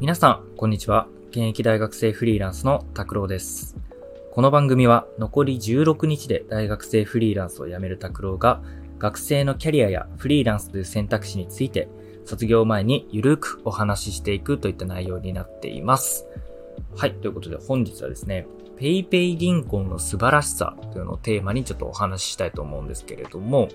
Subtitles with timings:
[0.00, 1.08] 皆さん、こんにちは。
[1.28, 3.76] 現役大学生フリーランスの拓郎です。
[4.32, 8.62] この番組は残り16日で大学生フリーランスを辞める拓郎が
[8.98, 11.86] 学生のキャリアやフリーランスという選択肢について
[12.24, 16.24] 卒業前にゆるくお話ししていくといった内容になっています。
[16.96, 17.12] はい。
[17.16, 18.46] ということで本日はですね、
[18.80, 23.68] PayPay 銀行の素晴らしさというのをテーマにちょっとお話ししたいと思うんですけれども、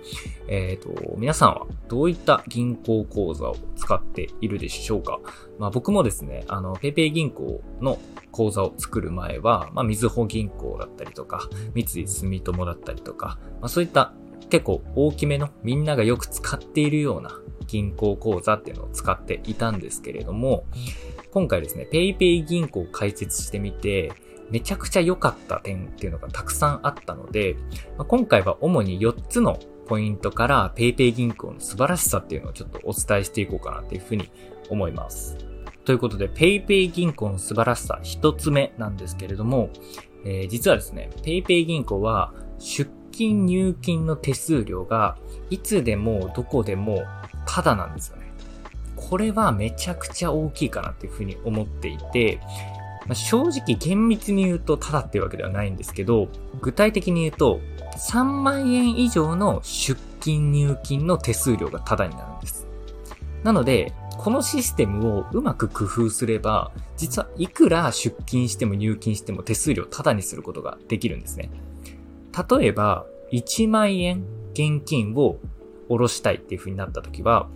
[0.48, 5.20] えっ、と、皆さんはどういった銀行口座を使っているでしょうか？
[5.60, 8.00] まあ僕もですね、あの、PayPay 銀行の
[8.32, 14.14] 口座を作る前は、まあ、みずほ銀行だったりとか、三井住友だったりとか、まあそういった
[14.50, 17.32] 結構大きめのみんながよく使っているような
[17.68, 20.66] 銀行口座っていうのを使っていたんですけれども、
[21.32, 24.12] 今回ですね、PayPay 銀行を開設してみて、
[24.52, 27.56] めちゃくちゃ良かった点っていうのがたくさんあったので、
[27.98, 34.32] まあ、今回は主に4つのポイントから PayPay 銀行の素晴らしさっていうのをちょっとお伝えしていこうかなっていうふうに
[34.70, 35.38] 思います。
[35.84, 39.70] ということで PayPay 銀行の素晴らしさ1つ目なんですけれども、
[40.26, 45.18] えー実はですね、PayPay 銀行は出金入金の手数料が
[45.50, 47.04] いつでもどこでも
[47.48, 48.26] タダなんですよね。
[48.96, 52.40] これはめちゃくちゃ大きいかなっていうふうに思っていて、
[53.06, 56.28] まあ正直厳密に言うとタダっていうわけではないんですけど、
[56.62, 57.62] 具体的に言うと
[57.98, 62.68] 3万円以上の出金入金の手数料がタダになるんです。
[63.44, 71.52] なので、このシステムをうまく工夫すれば、実はいくら出金しても入金しても手数料タダにすることができるんですね。
[72.50, 75.38] 例えば、1万円現金を
[75.90, 77.48] 下ろしたいっていう風になった時は、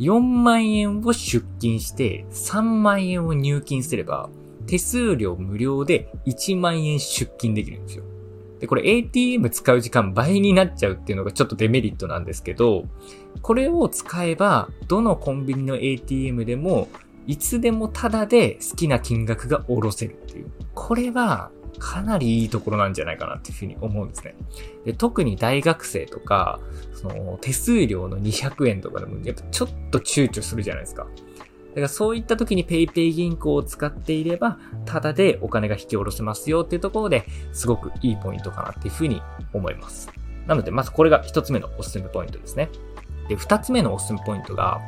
[0.00, 4.28] 4万円を出金して3万円を入金すれば、
[4.68, 8.04] 手数料無料で1万円出金できるんですよ。
[8.60, 12.84] で、これ ATM 使う時間倍になっちゃうっていうのがちょっとデメリットなんですけど、
[13.40, 16.88] これを使えば、どのコンビニの ATM でも、
[17.26, 20.50] いつでもタダで好きな金額が下ろせるっていう。
[20.74, 24.34] これは、かなりいいところなんじゃないかなっていうふうに思うんですね。
[24.84, 26.58] で特に大学生とか、
[26.92, 31.06] その手数料の200円とかでも、やっぱちょっと躊躇するじゃないですか。
[31.78, 39.22] だからそういった時に PayPay 銀行を使っていれば、タダでお金が引き下ろせますよっていうところで、すごくいいポイントかなっていうふうに
[39.52, 40.10] 思います。
[40.46, 42.68] なので、まずこれが一つ目のおすすめポイントですね。
[43.28, 44.80] で、二つ目のおすすめポイントが、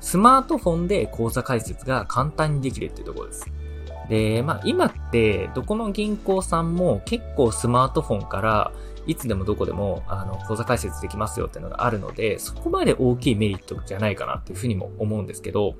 [0.00, 3.46] スマートフォンで口座開設が簡単にできるっていうところです。
[4.10, 8.72] で、まあ今ってどこの銀行さんも結構スマートフォンから
[9.06, 15.74] いつでもどこでもあの口座開設できますよっていうのがあるので、そこまで大きいメリットじゃないかなっていうふうにも思うんですけど、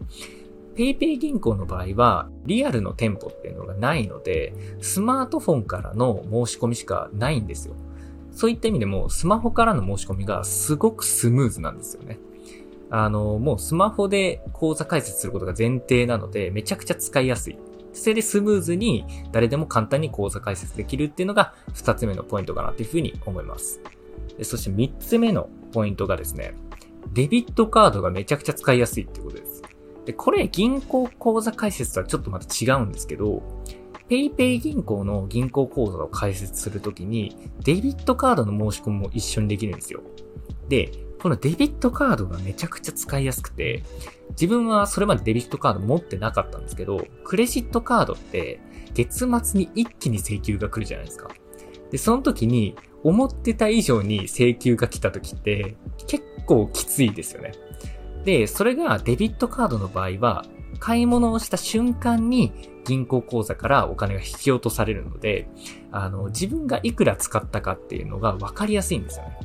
[0.75, 7.75] PayPay 銀行の場合はリアルの店舗っていうのがないので、スマートフォンからの申し込みしかないんですよ。
[8.33, 12.19] そういった意味でもスマホからの申し込みがすごくスムーズなんですよね。
[12.91, 17.59] あの、もうスマホで口座開設することが前提なので、めちゃくちゃ使いやすい。
[17.93, 23.81] それでスムーズに誰でも簡単に口座開設できるっていうのが二つ目のポイントかなっていうふうに思います。
[24.43, 26.55] そして三つ目のポイントがですね、
[27.13, 29.54] デビットカードがめちゃくちゃ使いやすいってことです。
[30.05, 33.43] で、これ銀行口座開設とはちょっとまた違うんですけど、
[34.09, 40.03] PayPay 銀行の銀行口座を開設するときに、デビットカードの申し込みも一緒にできるんですよ。
[40.69, 43.83] で、このデビットカードがめちゃくちゃ使いやすくて、
[44.31, 48.61] 自分はそれまでデビットカード持ってなかったんですけど、クレジットカードって
[48.93, 51.31] 月末に一気に請求が来るじゃないですか。
[51.91, 55.77] で、その時に思ってた以上に請求が来た時って
[56.07, 57.53] 結構きついですよね。
[58.25, 60.45] で、それがデビットカードの場合は、
[60.79, 62.53] 買い物をした瞬間に
[62.85, 65.49] 銀行口座からお金が引き落とされるので、
[65.93, 69.39] あの、自分がいくら使ったかっていうのが分かりやすいんですよね。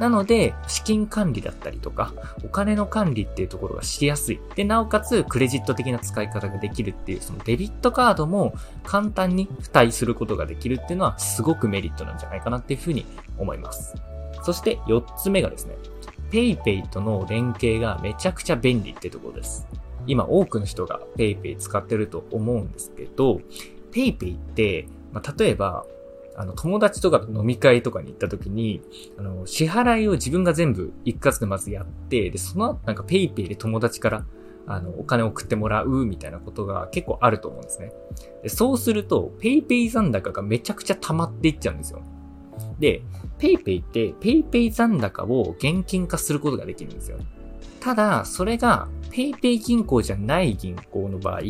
[0.00, 2.12] なので、資金管理だったりとか、
[2.44, 4.40] お金の管理っていうところがしやすい。
[4.56, 8.54] で、なおかつ、クレジット的な使い方ができるっていう、そのデビットカードも
[8.84, 13.06] 簡単に付帯することができるっていうのは、すごくメリットなんじゃないかなっていうふうに
[13.38, 13.94] 思います。
[14.42, 15.76] そして、4つ目がですね、
[16.32, 19.66] PayPay との連携がめちゃくちゃ便利ってところです。
[20.06, 23.40] 今多くの人が PayPay 使ってると思うんですけど、
[23.92, 25.84] PayPay って、まあ、例えば、
[26.34, 28.80] あの、友達とかと飲み会とかに行った時に、
[29.18, 34.24] あの、支払いを自分が全部一括でまずやって、で、その後なんか PayPay で友達から、
[34.66, 37.92] あの、お金を送ってもらうみたいなことが結構あると思うんですね。
[38.42, 42.02] でそうすると、PayPay 残高がめちゃくちゃ溜まっていっちゃうんですよ。
[42.78, 43.02] で、
[43.38, 47.18] PayPay って PayPay 残高を現金化することができるんですよ。
[47.80, 51.40] ただ、それが PayPay 銀行じゃない銀行の場合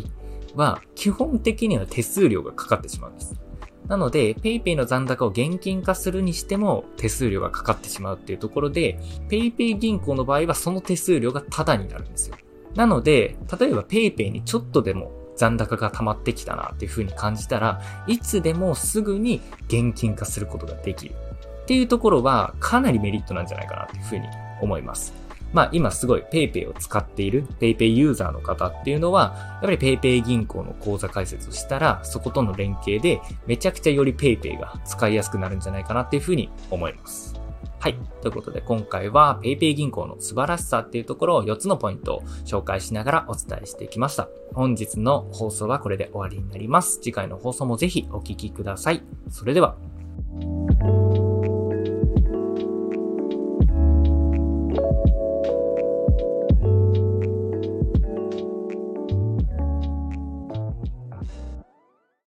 [0.55, 3.39] は、基本的には手数料がかかってしまうんです。
[3.87, 8.99] なので、PayPay の残高を現金化するにしても手数料がかかってしまうっていうところで、
[9.29, 12.37] PayPay 銀行の場合はその手数料がタダになるんですよ。
[12.75, 21.15] なので、例えば PayPay にちょっとでも残高が溜まってきたなっていう風に感じたら、いつでもすぐに現金化することができる。
[21.63, 24.27] っていうところはかなりメリットなんじゃないかなっていう風に
[24.61, 25.13] 思います。
[25.53, 37.42] まあ今すごい PayPay を使っている PayPay ユーザーの方っていうのは、やっぱり PayPay 銀行の口座開設をしたら、そことの連携でめちゃくちゃより PayPay が使いやすくなるんじゃないかなっていうふうに思います。
[37.83, 37.99] はい。
[38.21, 44.29] ということで今回は PayPay 銀行の素晴らしさっていうところを4つのポイントを紹介しながらお伝えしてきました。
[44.53, 47.01] 本日の放送はこれで終わりになります。
[47.01, 49.03] 次回の放送もぜひお聴きください。
[49.29, 49.75] それでは。